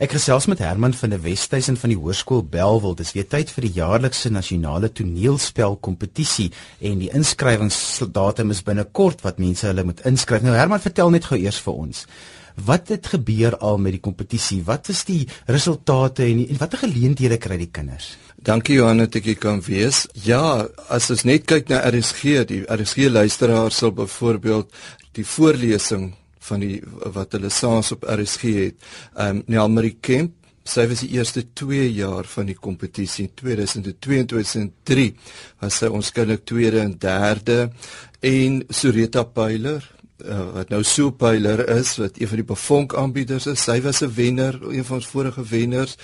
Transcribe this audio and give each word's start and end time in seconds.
Ek 0.00 0.14
gesels 0.16 0.46
met 0.48 0.62
Herman 0.64 0.94
van 0.96 1.12
der 1.12 1.20
Westhuizen 1.20 1.76
van 1.76 1.92
die 1.92 1.96
Hoërskool 2.00 2.40
Belwel. 2.48 2.94
Dis 2.96 3.10
weer 3.12 3.26
tyd 3.28 3.50
vir 3.52 3.66
die 3.66 3.72
jaarlikse 3.76 4.30
nasionale 4.32 4.88
toneelspel 4.96 5.74
kompetisie 5.84 6.46
en 6.80 7.02
die 7.02 7.10
inskrywingsdatum 7.12 8.54
is 8.54 8.62
binnekort 8.64 9.20
wat 9.26 9.42
mense 9.44 9.66
hulle 9.68 9.84
moet 9.84 10.00
inskryf. 10.08 10.40
Nou 10.40 10.54
Herman, 10.56 10.80
vertel 10.80 11.12
net 11.12 11.28
gou 11.28 11.36
eers 11.36 11.58
vir 11.60 11.82
ons. 11.82 12.00
Wat 12.64 12.88
het 12.88 13.10
gebeur 13.12 13.58
al 13.60 13.76
met 13.76 13.98
die 13.98 14.00
kompetisie? 14.00 14.62
Wat 14.64 14.88
is 14.88 15.04
die 15.04 15.26
resultate 15.52 16.24
en, 16.24 16.46
en 16.48 16.60
watter 16.62 16.80
geleenthede 16.86 17.36
kry 17.36 17.60
die 17.60 17.68
kinders? 17.68 18.14
Dankie 18.40 18.78
Johan 18.78 19.04
dat 19.04 19.20
ek 19.20 19.28
kan 19.44 19.60
wees. 19.68 20.06
Ja, 20.24 20.64
as 20.88 21.10
ons 21.12 21.26
net 21.28 21.44
kyk 21.44 21.68
na 21.68 21.82
RSG, 21.84 22.46
die 22.48 22.62
RSG 22.64 23.12
luisteraar 23.12 23.68
sal 23.68 23.92
byvoorbeeld 24.00 24.72
die 25.20 25.28
voorlesing 25.28 26.14
van 26.48 26.60
die 26.60 26.80
wat 27.14 27.32
hulle 27.36 27.50
saans 27.52 27.92
op 27.92 28.04
RSG 28.08 28.42
het. 28.56 28.76
Ehm 29.14 29.40
um, 29.40 29.42
Nelmarie 29.46 29.96
Kemp, 30.00 30.34
sy 30.64 30.86
was 30.88 31.04
die 31.04 31.14
eerste 31.16 31.44
2 31.56 31.86
jaar 31.92 32.28
van 32.28 32.46
die 32.46 32.58
kompetisie 32.58 33.30
2002 33.34 34.18
en 34.18 34.26
2003 34.26 35.06
was 35.60 35.80
sy 35.80 35.88
ons 35.88 36.12
kinderlik 36.12 36.44
tweede 36.44 36.82
en 36.84 36.98
derde 37.00 37.70
en 38.20 38.60
Soreta 38.68 39.24
Pyler 39.24 39.82
uh, 40.24 40.46
wat 40.54 40.72
nou 40.72 40.82
so 40.86 41.12
Pyler 41.16 41.62
is 41.76 41.94
wat 42.00 42.18
een 42.20 42.30
van 42.30 42.42
die 42.42 42.48
bevonk 42.48 42.94
aanbieders 42.98 43.46
is. 43.50 43.64
Sy 43.64 43.80
was 43.80 44.02
'n 44.02 44.12
wenner, 44.14 44.58
een 44.62 44.84
van 44.84 44.96
ons 44.96 45.06
vorige 45.06 45.42
wenners. 45.42 45.96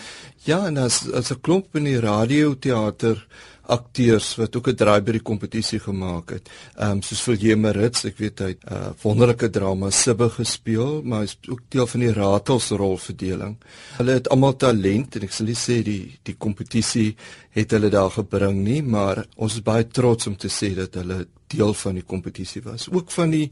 Ja, 0.45 0.67
en 0.67 0.77
as 0.77 1.11
as 1.13 1.31
'n 1.31 1.41
klomp 1.41 1.77
in 1.77 1.85
die 1.85 2.01
radioteater 2.01 3.27
akteurs 3.67 4.35
wat 4.37 4.57
ook 4.57 4.69
'n 4.69 4.77
draai 4.77 5.01
by 5.01 5.13
die 5.13 5.23
kompetisie 5.31 5.81
gemaak 5.81 6.31
het. 6.31 6.49
Ehm 6.77 6.91
um, 6.91 7.03
soos 7.03 7.23
vir 7.23 7.35
Jemerits, 7.35 8.05
ek 8.05 8.19
weet 8.19 8.39
hy 8.39 8.49
het 8.49 8.65
'n 8.65 8.75
uh, 8.75 8.91
wonderlike 9.03 9.51
drama 9.51 9.91
Sibbe 9.91 10.29
gespeel, 10.31 11.03
maar 11.03 11.21
hy's 11.21 11.37
ook 11.49 11.61
deel 11.69 11.87
van 11.87 12.01
die 12.01 12.13
Ratelsrolverdeling. 12.13 13.57
Hulle 13.97 14.13
het 14.13 14.29
almal 14.29 14.57
talent 14.57 15.17
en 15.17 15.23
ek 15.23 15.33
sal 15.33 15.47
nie 15.47 15.55
sê 15.55 15.83
die 15.83 16.19
die 16.23 16.37
kompetisie 16.39 17.17
het 17.51 17.71
hulle 17.71 17.89
daar 17.91 18.11
gebring 18.11 18.63
nie, 18.65 18.83
maar 18.83 19.27
ons 19.37 19.55
is 19.55 19.63
baie 19.63 19.87
trots 19.89 20.27
om 20.27 20.37
te 20.37 20.49
sê 20.49 20.75
dat 20.75 20.95
hulle 20.95 21.27
deel 21.53 21.75
van 21.75 21.99
die 21.99 22.05
kompetisie 22.07 22.63
was. 22.65 22.89
Ook 22.91 23.11
van 23.15 23.31
die 23.35 23.51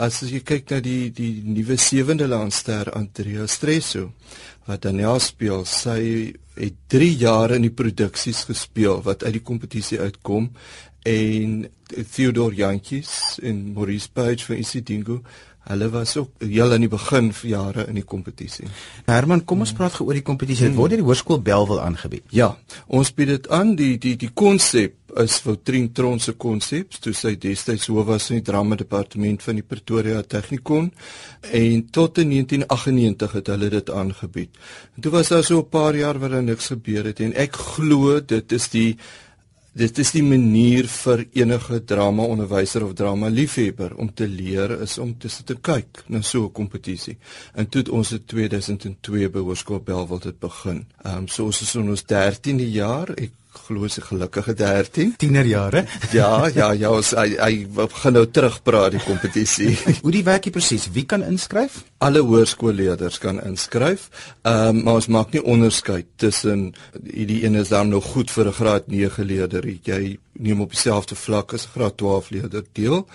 as 0.00 0.20
jy 0.26 0.40
kyk 0.42 0.72
na 0.72 0.80
die 0.82 1.12
die 1.14 1.42
nuwe 1.46 1.76
sewende 1.78 2.26
landster 2.30 2.90
Andrea 2.96 3.46
Stresso 3.46 4.10
wat 4.66 4.82
Daniel 4.86 5.20
speel, 5.20 5.62
sy 5.68 6.32
het 6.56 6.76
3 6.88 7.10
jaar 7.20 7.54
in 7.54 7.66
die 7.66 7.74
produksies 7.74 8.44
gespeel 8.48 9.02
wat 9.04 9.24
uit 9.26 9.36
die 9.38 9.44
kompetisie 9.44 10.00
uitkom 10.00 10.50
en 11.04 11.64
Theodor 12.14 12.54
Jantjies 12.56 13.38
en 13.42 13.74
Maurice 13.74 14.08
Page 14.10 14.46
van 14.48 14.62
Isidingo 14.62 15.20
Hulle 15.64 15.88
was 15.88 16.16
ook 16.16 16.42
heel 16.44 16.72
aan 16.72 16.84
die 16.84 16.92
begin 16.92 17.32
van 17.32 17.48
jare 17.48 17.86
in 17.88 17.96
die 17.96 18.04
kompetisie. 18.04 18.66
Herman, 19.06 19.44
kom 19.48 19.64
ons 19.64 19.72
praat 19.72 19.96
gou 19.96 20.08
oor 20.08 20.18
die 20.18 20.26
kompetisie. 20.26 20.68
Dit 20.68 20.76
word 20.76 20.92
deur 20.92 21.00
die 21.00 21.06
Hoërskool 21.06 21.40
Belwel 21.44 21.80
aangebied. 21.80 22.26
Ja, 22.36 22.50
ons 22.86 23.14
bied 23.16 23.32
dit 23.32 23.48
aan. 23.48 23.72
Die 23.78 23.96
die 23.98 24.16
die 24.20 24.30
konsep 24.36 24.98
is 25.20 25.36
Woutrin 25.44 25.92
Tron 25.94 26.18
se 26.20 26.34
konsep, 26.40 26.96
toe 27.00 27.14
sy 27.14 27.34
destyds 27.40 27.86
hoof 27.88 28.08
was 28.08 28.28
in 28.32 28.40
die 28.40 28.46
drama 28.46 28.76
departement 28.76 29.42
van 29.46 29.60
die 29.60 29.66
Pretoria 29.66 30.22
Technikon 30.26 30.90
en 31.54 31.84
tot 31.94 32.18
in 32.22 32.32
1998 32.34 33.36
het 33.38 33.50
hulle 33.54 33.70
dit 33.70 33.92
aangebied. 33.94 34.62
En 34.96 35.06
toe 35.06 35.12
was 35.14 35.30
daar 35.30 35.44
so 35.44 35.60
'n 35.60 35.68
paar 35.68 35.96
jaar 35.96 36.18
waar 36.18 36.30
daar 36.30 36.42
niks 36.42 36.66
gebeur 36.66 37.04
het 37.04 37.20
en 37.20 37.32
ek 37.34 37.56
glo 37.56 38.20
dit 38.20 38.52
is 38.52 38.68
die 38.68 38.96
dit 39.74 39.98
is 39.98 40.12
die 40.14 40.22
manier 40.22 40.86
vir 40.90 41.24
enige 41.34 41.80
drama 41.84 42.26
onderwyser 42.30 42.84
of 42.86 42.94
drama 42.94 43.28
liefhebber 43.28 43.96
om 43.98 44.12
te 44.14 44.28
leer 44.30 44.76
is 44.86 44.98
om 45.02 45.16
te 45.18 45.28
sit 45.28 45.50
en 45.50 45.60
kyk 45.60 46.04
na 46.08 46.22
so 46.22 46.44
'n 46.44 46.52
kompetisie. 46.52 47.16
En 47.54 47.68
toe 47.68 47.80
het 47.80 47.90
ons 47.90 48.12
in 48.12 48.24
2002 48.24 49.28
by 49.30 49.38
Hoërskool 49.38 49.80
Belwel 49.80 50.18
dit 50.18 50.38
begin. 50.38 50.86
Ehm 51.02 51.16
um, 51.16 51.28
so 51.28 51.44
ons 51.44 51.62
is 51.62 51.74
in 51.74 51.90
ons 51.90 52.04
13de 52.04 52.70
jaar. 52.70 53.10
Ek 53.10 53.32
glo 53.66 53.88
se 53.88 54.00
gelukkige 54.04 54.54
13 54.54 55.14
tienerjare. 55.16 55.84
ja, 56.18 56.48
ja, 56.54 56.72
ja, 56.72 56.90
ons 56.90 57.12
hy, 57.16 57.36
hy 57.38 57.66
begin 57.66 58.16
nou 58.18 58.24
terugpraat 58.26 58.96
die 58.96 59.02
kompetisie. 59.04 59.72
Hoe 60.04 60.12
die 60.14 60.24
werkie 60.26 60.52
presies? 60.54 60.88
Wie 60.94 61.06
kan 61.08 61.24
inskryf? 61.26 61.82
Alle 62.04 62.20
hoërskoolleerders 62.26 63.18
kan 63.22 63.40
inskryf. 63.42 64.10
Ehm 64.42 64.68
um, 64.68 64.82
maar 64.84 65.00
ons 65.00 65.08
maak 65.08 65.32
nie 65.32 65.42
onderskeid 65.42 66.06
tussen 66.20 66.74
die 67.00 67.44
een 67.44 67.54
is 67.54 67.70
dan 67.72 67.88
nog 67.88 68.04
goed 68.12 68.30
vir 68.30 68.48
'n 68.48 68.58
graad 68.60 68.86
9 68.86 69.24
leerder. 69.24 69.64
Jy 69.82 70.18
neem 70.32 70.60
op 70.60 70.70
dieselfde 70.70 71.14
vlak 71.14 71.54
as 71.54 71.66
'n 71.66 71.78
graad 71.78 71.96
12 71.96 72.30
leerder 72.30 72.64
deel. 72.72 73.06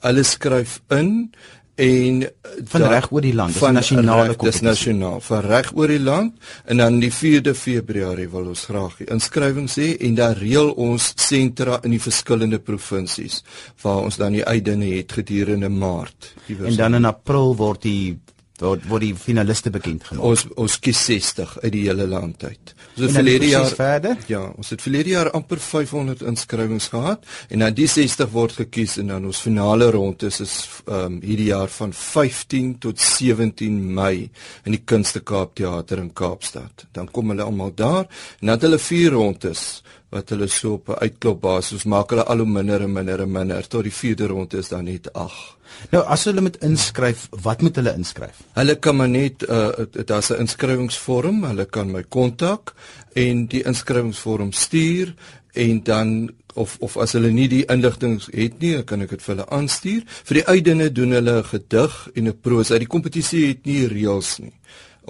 Hulle 0.00 0.22
skryf 0.22 0.80
in 0.88 1.32
en 1.76 2.22
van 2.64 2.84
reg 2.88 3.08
oor 3.12 3.24
die 3.24 3.34
land 3.36 3.52
dis 3.52 3.72
nasionale 3.76 4.34
kompetisie. 4.34 4.52
dis 4.52 4.60
nasionaal. 4.64 5.20
Van 5.20 5.42
reg 5.44 5.72
oor 5.76 5.92
die 5.92 6.00
land 6.00 6.48
en 6.64 6.80
dan 6.80 7.00
die 7.02 7.12
4de 7.12 7.52
Februarie 7.54 8.28
wil 8.32 8.48
ons 8.52 8.64
graag 8.70 8.96
die 9.02 9.10
inskrywings 9.12 9.76
hê 9.80 9.90
en 10.08 10.16
dan 10.16 10.36
reël 10.40 10.72
ons 10.72 11.12
sentra 11.20 11.80
in 11.84 11.92
die 11.96 12.00
verskillende 12.00 12.58
provinsies 12.58 13.42
waar 13.82 14.06
ons 14.08 14.16
dan 14.16 14.38
die 14.38 14.44
uitdinge 14.44 14.94
het 14.94 15.12
gedurende 15.12 15.68
Maart. 15.68 16.32
En 16.48 16.76
dan 16.76 16.94
in 16.94 17.04
April 17.04 17.54
word 17.60 17.84
die 17.84 18.16
word 18.62 18.86
word 18.88 19.04
die 19.04 19.14
finaliste 19.18 19.70
bekend 19.70 20.04
gemaak. 20.04 20.24
Ons 20.24 20.46
ons 20.56 20.78
kies 20.82 21.00
60 21.08 21.56
uit 21.62 21.72
die 21.74 21.84
hele 21.88 22.06
land 22.10 22.44
uit. 22.44 22.74
Ons 22.96 23.02
het 23.06 23.16
verlede 23.18 23.50
jaar 23.50 23.72
verder? 23.76 24.16
Ja, 24.30 24.42
ons 24.56 24.70
het 24.72 24.82
verlede 24.82 25.12
jaar 25.12 25.30
amper 25.36 25.60
500 25.60 26.22
inskrywings 26.22 26.88
gehad 26.94 27.26
en 27.50 27.64
dan 27.64 27.76
die 27.76 27.88
60 27.90 28.30
word 28.32 28.56
gekies 28.62 28.96
en 29.02 29.12
dan 29.12 29.26
ons 29.28 29.42
finale 29.44 29.90
ronde 29.90 30.30
is 30.30 30.40
is 30.40 30.56
ehm 30.86 31.16
um, 31.16 31.20
hierdie 31.22 31.50
jaar 31.50 31.68
van 31.72 31.92
15 31.92 32.78
tot 32.78 33.00
17 33.00 33.76
Mei 33.94 34.30
in 34.64 34.76
die 34.76 34.82
Kunste 34.84 35.20
Kaap 35.20 35.54
Theater 35.56 35.98
in 35.98 36.12
Kaapstad. 36.12 36.86
Dan 36.92 37.10
kom 37.10 37.30
hulle 37.30 37.42
almal 37.42 37.74
daar 37.74 38.06
en 38.40 38.46
dan 38.46 38.56
het 38.56 38.68
hulle 38.68 38.78
vier 38.78 39.10
rondes 39.10 39.82
wat 40.14 40.30
hulle 40.30 40.46
so 40.46 40.72
op 40.72 40.88
'n 40.88 41.00
uitklop 41.04 41.40
basis 41.40 41.84
maak 41.84 42.10
hulle 42.10 42.24
al 42.24 42.38
hoe 42.38 42.46
minder 42.46 42.82
en 42.82 42.92
minder 42.92 43.20
en 43.20 43.30
minder 43.30 43.68
tot 43.68 43.82
die 43.82 43.92
vierde 43.92 44.26
ronde 44.26 44.58
is 44.58 44.68
dan 44.68 44.84
net 44.84 45.12
8. 45.12 45.56
Nou 45.90 46.02
as 46.04 46.24
hulle 46.24 46.40
moet 46.40 46.56
inskryf, 46.62 47.28
wat 47.42 47.62
moet 47.62 47.76
hulle 47.76 47.94
inskryf? 47.94 48.36
Hulle 48.54 48.76
kan 48.78 48.96
maar 48.96 49.08
net 49.08 49.42
uh 49.42 49.70
daar's 50.04 50.30
'n 50.30 50.40
inskrywingsvorm, 50.44 51.44
hulle 51.44 51.64
kan 51.64 51.90
my 51.90 52.02
kontak 52.02 52.74
en 53.12 53.46
die 53.46 53.62
inskrywingsvorm 53.62 54.52
stuur 54.52 55.14
en 55.52 55.82
dan 55.82 56.30
of 56.54 56.76
of 56.80 56.96
as 56.96 57.12
hulle 57.12 57.30
nie 57.30 57.48
die 57.48 57.64
inligting 57.64 58.22
het 58.32 58.58
nie, 58.58 58.82
kan 58.84 59.02
ek 59.02 59.10
dit 59.10 59.22
vir 59.22 59.34
hulle 59.34 59.48
aanstuur. 59.48 60.02
Vir 60.24 60.34
die 60.34 60.46
uitdinge 60.46 60.92
doen 60.92 61.10
hulle 61.10 61.38
'n 61.38 61.44
gedig 61.44 62.08
en 62.14 62.28
'n 62.28 62.40
prosa. 62.40 62.78
Die 62.78 62.86
kompetisie 62.94 63.46
het 63.46 63.66
nie 63.66 63.88
reëls 63.88 64.38
nie 64.38 64.52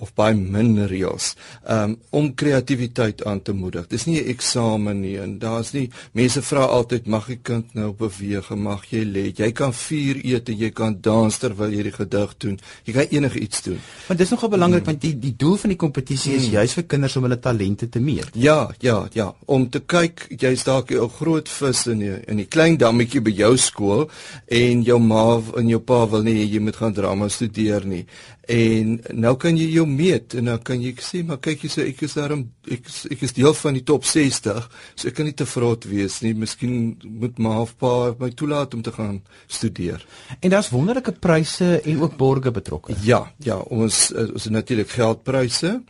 of 0.02 0.12
baie 0.14 0.34
min 0.34 0.76
reëls 0.88 1.34
um, 1.68 1.96
om 2.10 2.28
kreatiwiteit 2.34 3.24
aan 3.24 3.42
te 3.42 3.52
moedig. 3.52 3.86
Dis 3.88 4.06
nie 4.06 4.20
'n 4.20 4.28
eksamen 4.34 5.00
nie 5.00 5.16
en 5.18 5.38
daar's 5.38 5.72
nie 5.72 5.90
mense 6.12 6.42
vra 6.42 6.64
altyd 6.64 7.06
mag 7.06 7.26
die 7.26 7.38
kind 7.42 7.74
nou 7.74 7.92
beweeg, 7.92 8.50
mag 8.50 8.84
jy 8.90 9.04
lê? 9.04 9.24
Jy 9.36 9.52
kan 9.52 9.72
vuur 9.72 10.16
eet 10.24 10.48
en 10.48 10.58
jy 10.58 10.70
kan 10.70 11.00
dans 11.00 11.38
terwyl 11.38 11.72
jy 11.72 11.82
die 11.82 11.92
gedig 11.92 12.36
doen. 12.38 12.58
Jy 12.84 12.92
kan 12.92 13.06
enige 13.10 13.38
iets 13.38 13.62
doen. 13.62 13.80
Maar 14.08 14.16
dis 14.16 14.30
nogal 14.30 14.48
belangrik 14.48 14.84
hmm. 14.84 14.92
want 14.92 15.00
die 15.00 15.14
die 15.18 15.34
doel 15.36 15.56
van 15.56 15.70
die 15.70 15.78
kompetisie 15.78 16.34
is 16.34 16.46
hmm. 16.46 16.52
juis 16.52 16.72
vir 16.72 16.84
kinders 16.84 17.16
om 17.16 17.22
hulle 17.22 17.38
talente 17.38 17.88
te 17.88 18.00
meet. 18.00 18.30
Ja, 18.34 18.70
ja, 18.80 19.08
ja, 19.12 19.34
om 19.46 19.68
te 19.70 19.80
kyk 19.80 20.26
jy's 20.40 20.64
dalk 20.64 20.90
'n 20.90 21.08
groot 21.08 21.48
vis 21.48 21.86
in 21.86 21.98
die, 21.98 22.14
in 22.26 22.36
die 22.36 22.46
klein 22.46 22.76
dammetjie 22.76 23.20
by 23.20 23.30
jou 23.30 23.56
skool 23.56 24.10
en 24.46 24.82
jou 24.82 24.98
ma 24.98 25.40
en 25.56 25.68
jou 25.68 25.80
pa 25.80 26.04
wil 26.06 26.22
nie 26.22 26.46
jy 26.46 26.60
moet 26.60 26.76
gaan 26.76 26.92
drama 26.92 27.28
studeer 27.28 27.84
nie. 27.86 28.04
En 28.46 28.92
nou 29.10 29.32
kan 29.42 29.56
jy 29.58 29.66
jou 29.74 29.86
meet 29.90 30.36
en 30.38 30.52
dan 30.52 30.60
kan 30.62 30.78
jy 30.82 30.92
sê 31.02 31.24
maar 31.26 31.40
kyk 31.42 31.64
jy 31.66 31.70
sê 31.72 31.86
ek 31.90 32.04
is 32.06 32.14
daarom 32.14 32.44
ek 32.70 32.86
is, 32.86 32.98
ek 33.10 33.24
is 33.26 33.34
deel 33.34 33.56
van 33.58 33.74
die 33.74 33.82
top 33.82 34.06
60 34.06 34.68
so 34.94 35.08
ek 35.10 35.16
kan 35.18 35.26
nie 35.26 35.34
te 35.34 35.48
vrot 35.50 35.88
wees 35.90 36.20
nie 36.22 36.30
miskien 36.38 36.94
moet 37.02 37.40
maar 37.42 37.58
half 37.62 37.74
paar 37.80 38.14
my 38.20 38.30
toelaat 38.30 38.76
om 38.78 38.84
te 38.86 38.94
gaan 38.94 39.18
studeer. 39.50 40.04
En 40.38 40.54
daar's 40.54 40.70
wonderlike 40.70 41.16
pryse 41.18 41.80
en 41.82 42.00
ook 42.04 42.14
borge 42.16 42.54
betrokke. 42.54 42.94
Ja, 43.02 43.24
ja, 43.42 43.58
ons 43.58 44.12
ons 44.14 44.46
het 44.46 44.54
natuurlik 44.54 44.94
geldpryse 44.94 45.80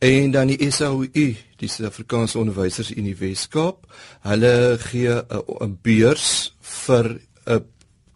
en 0.00 0.32
dan 0.32 0.54
die 0.54 0.70
SAOU 0.72 1.28
die 1.60 1.68
Suid-Afrikaanse 1.68 2.38
Onderwysers 2.40 2.92
in 2.92 3.06
die 3.08 3.16
Weskaap. 3.16 3.84
Hulle 4.24 4.78
gee 4.88 5.12
'n 5.12 5.78
beurs 5.82 6.54
vir 6.60 7.20
'n 7.46 7.64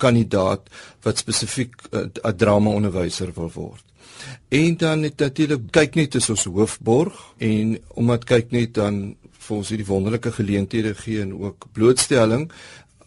kandidaat 0.01 0.69
wat 1.05 1.23
spesifiek 1.23 1.77
'n 1.93 2.37
drama 2.37 2.71
onderwyser 2.71 3.33
wil 3.35 3.51
word. 3.55 3.85
En 4.49 4.77
dan 4.77 5.03
het 5.03 5.17
natuurlik 5.17 5.71
kyk 5.71 5.95
net 5.95 6.15
is 6.15 6.31
ons 6.31 6.45
hoofborg 6.45 7.17
en 7.39 7.79
omdat 7.95 8.25
kyk 8.25 8.51
net 8.51 8.75
dan 8.75 9.17
vir 9.31 9.57
ons 9.57 9.69
hierdie 9.69 9.87
wonderlike 9.87 10.33
geleenthede 10.33 10.95
gee 10.95 11.23
en 11.23 11.33
ook 11.39 11.67
blootstelling 11.73 12.51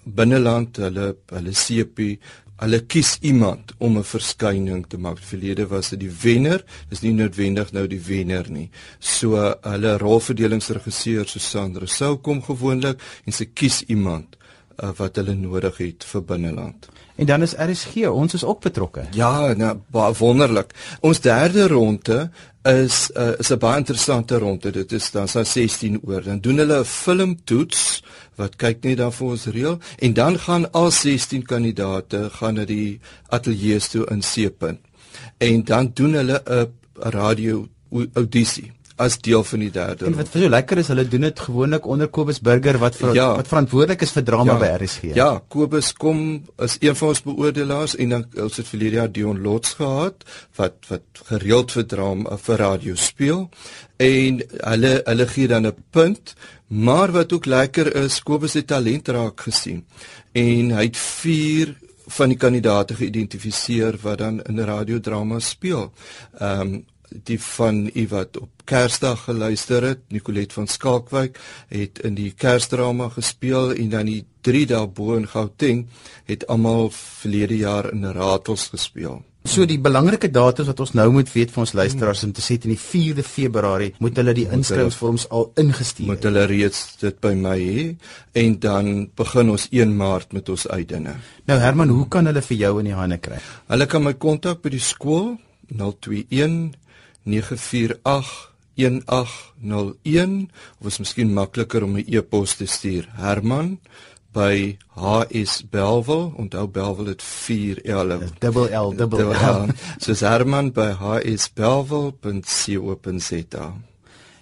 binneland 0.03 0.77
hulle 0.77 1.15
hulle 1.31 1.53
CP 1.53 2.17
hulle 2.63 2.79
kies 2.87 3.17
iemand 3.21 3.73
om 3.77 3.97
'n 3.97 4.03
verskyning 4.03 4.85
te 4.87 4.97
maak. 4.97 5.17
Verlede 5.19 5.67
was 5.67 5.89
dit 5.89 5.99
die 5.99 6.15
wenner, 6.21 6.63
dis 6.89 7.01
nie 7.01 7.13
noodwendig 7.13 7.71
nou 7.71 7.87
die 7.87 8.01
wenner 8.01 8.45
nie. 8.49 8.69
So 8.99 9.55
hulle 9.61 9.97
rolverdelingsregisseur 9.97 11.27
Susan 11.27 11.77
Rousseau 11.77 12.17
kom 12.17 12.41
gewoonlik 12.41 12.99
en 13.25 13.31
sy 13.31 13.45
kies 13.53 13.83
iemand 13.87 14.37
uh, 14.77 14.89
wat 14.97 15.15
hulle 15.15 15.33
nodig 15.33 15.77
het 15.77 16.05
vir 16.07 16.23
binneland. 16.23 16.89
En 17.15 17.25
dan 17.25 17.41
is 17.41 17.53
RSG, 17.53 18.07
ons 18.09 18.33
is 18.33 18.43
ook 18.43 18.61
betrokke. 18.61 19.05
Ja, 19.13 19.53
nou 19.53 19.77
wonderlik. 20.17 20.73
Ons 21.01 21.21
derde 21.21 21.67
ronde 21.67 22.29
is 22.63 23.09
uh, 23.17 23.37
is 23.39 23.51
'n 23.51 23.57
baie 23.57 23.77
interessante 23.77 24.37
ronde. 24.37 24.71
Dit 24.71 24.91
is 24.91 25.11
dan 25.11 25.27
sa 25.27 25.43
16 25.43 25.99
oor. 26.03 26.23
Dan 26.23 26.39
doen 26.39 26.57
hulle 26.57 26.79
'n 26.79 26.85
filmtoets 26.85 28.03
wat 28.35 28.55
kyk 28.55 28.83
net 28.83 28.97
dan 28.97 29.11
vir 29.11 29.27
ons 29.27 29.45
reël 29.45 29.79
en 29.99 30.13
dan 30.13 30.39
gaan 30.39 30.71
al 30.71 30.91
16 30.91 31.43
kandidate 31.43 32.29
gaan 32.29 32.53
na 32.53 32.65
die 32.65 32.99
ateljee 33.29 33.79
toe 33.79 34.05
in 34.09 34.21
Seepunt. 34.21 34.79
En 35.37 35.63
dan 35.63 35.91
doen 35.93 36.13
hulle 36.13 36.41
'n 36.45 36.67
radio 36.95 37.67
audisie 38.13 38.71
as 38.95 39.17
deel 39.21 39.43
van 39.43 39.59
die 39.59 39.71
derde. 39.73 40.05
En 40.05 40.15
wat 40.17 40.29
vir 40.29 40.45
so 40.45 40.51
lekker 40.53 40.81
is, 40.81 40.89
hulle 40.93 41.05
doen 41.09 41.25
dit 41.27 41.39
gewoonlik 41.47 41.87
onder 41.89 42.09
Kobus 42.13 42.39
Burger 42.45 42.77
wat 42.81 42.97
vir 42.99 43.15
ja. 43.17 43.27
wat 43.37 43.49
verantwoordelik 43.49 44.05
is 44.05 44.13
vir 44.13 44.25
drama 44.27 44.53
ja. 44.53 44.59
by 44.61 44.71
RSG. 44.83 45.13
Ja, 45.17 45.29
Kobus 45.55 45.93
kom 45.97 46.19
as 46.61 46.77
een 46.81 46.97
van 46.99 47.13
ons 47.13 47.23
beoordelaars 47.25 47.95
en 47.97 48.17
dan 48.17 48.25
ons 48.45 48.59
het 48.61 48.69
vir 48.69 48.83
Lydia 48.83 49.07
Dion 49.07 49.41
Lots 49.41 49.77
gehad 49.79 50.25
wat 50.59 50.77
wat 50.91 51.23
gereeld 51.31 51.73
vir 51.73 51.87
drama 51.89 52.37
vir 52.37 52.61
radio 52.61 52.97
speel 52.99 53.47
en 54.03 54.43
hulle 54.59 54.93
hulle 55.07 55.27
gee 55.27 55.47
dan 55.47 55.67
'n 55.67 55.75
punt, 55.91 56.35
maar 56.67 57.11
wat 57.11 57.33
ook 57.33 57.45
lekker 57.45 57.95
is, 58.05 58.21
Kobus 58.21 58.53
het 58.53 58.67
talent 58.67 59.07
raak 59.07 59.41
gesien 59.41 59.85
en 60.33 60.71
hy 60.71 60.83
het 60.83 60.97
4 60.97 61.75
van 62.07 62.29
die 62.29 62.37
kandidate 62.37 62.95
geïdentifiseer 62.95 63.97
wat 64.01 64.17
dan 64.17 64.41
in 64.41 64.59
radiodrama 64.59 65.39
speel. 65.39 65.91
Ehm 66.39 66.61
um, 66.61 66.81
die 67.23 67.39
van 67.41 67.89
u 67.93 68.07
wat 68.07 68.37
op 68.37 68.49
Kersdag 68.65 69.23
geluister 69.23 69.83
het, 69.83 69.99
Nicolet 70.07 70.53
van 70.53 70.67
Skalkwyk 70.67 71.39
het 71.67 71.99
in 72.07 72.15
die 72.15 72.31
Kersdrama 72.31 73.09
gespeel 73.13 73.73
en 73.73 73.89
dan 73.89 74.09
die 74.09 74.23
3 74.41 74.65
dae 74.71 74.87
bo 74.87 75.17
in 75.19 75.27
Gauteng 75.27 75.85
het 76.25 76.47
almal 76.47 76.89
verlede 76.95 77.57
jaar 77.57 77.91
in 77.91 78.05
Ratels 78.05 78.67
gespeel. 78.71 79.21
So 79.43 79.65
die 79.67 79.79
belangrike 79.83 80.29
datums 80.31 80.69
wat 80.71 80.79
ons 80.79 80.93
nou 80.95 81.09
moet 81.11 81.27
weet 81.33 81.51
vir 81.51 81.61
ons 81.65 81.73
luisteraars 81.75 82.21
om 82.23 82.31
te 82.31 82.41
sê 82.41 82.55
in 82.63 82.71
die 82.71 82.79
4de 82.79 83.25
Februarie 83.27 83.89
moet 83.99 84.15
hulle 84.21 84.31
die 84.37 84.45
inskrywingsvorms 84.47 85.25
al 85.35 85.49
ingestuur. 85.59 86.07
Moet 86.07 86.27
hulle 86.29 86.45
reeds 86.47 86.85
dit 87.01 87.17
by 87.23 87.33
my 87.35 87.57
hê 87.59 87.83
en 88.39 88.55
dan 88.63 88.93
begin 89.19 89.51
ons 89.51 89.67
1 89.69 89.91
Maart 89.99 90.31
met 90.31 90.47
ons 90.49 90.63
uitdinge. 90.71 91.17
Nou 91.51 91.59
Herman, 91.59 91.91
hoe 91.91 92.07
kan 92.07 92.31
hulle 92.31 92.43
vir 92.47 92.61
jou 92.61 92.77
in 92.79 92.87
die 92.93 92.95
hande 92.95 93.19
kry? 93.19 93.41
Hulle 93.67 93.89
kan 93.91 94.07
my 94.07 94.15
kontak 94.15 94.63
by 94.63 94.71
die 94.77 94.83
skool 94.83 95.33
021 95.75 96.71
948 97.23 98.51
1801 98.75 100.49
of 100.79 100.87
is 100.87 100.99
miskien 100.99 101.33
makliker 101.33 101.83
om 101.83 101.97
'n 101.97 102.05
e-pos 102.07 102.55
te 102.55 102.65
stuur. 102.65 103.09
Herman 103.15 103.79
by 104.33 104.77
HS 104.97 105.69
Belwel. 105.69 106.33
Onthou 106.37 106.67
Belwel 106.67 107.05
het 107.05 107.21
4 107.21 107.81
L. 107.85 108.19
Double 108.39 108.75
L, 108.75 108.95
double 108.95 109.33
L. 109.33 109.67
So 109.97 110.25
Herman 110.25 110.71
by 110.71 110.91
hsbelwel.co.za. 110.91 113.73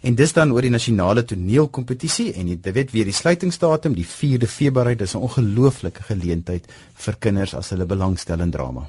En 0.01 0.15
dis 0.15 0.33
dan 0.33 0.51
oor 0.51 0.61
die 0.61 0.69
nasionale 0.73 1.23
toneelkompetisie 1.23 2.33
en 2.33 2.47
jy 2.47 2.71
weet 2.73 2.91
weer 2.91 3.05
die 3.05 3.13
sluitingsdatum 3.13 3.93
die 3.93 4.07
4de 4.07 4.47
Februarie 4.49 4.95
dis 4.95 5.13
'n 5.13 5.21
ongelooflike 5.21 6.03
geleentheid 6.03 6.65
vir 6.93 7.15
kinders 7.19 7.53
as 7.53 7.69
hulle 7.69 7.85
belangstel 7.85 8.39
in 8.39 8.51
drama. 8.51 8.87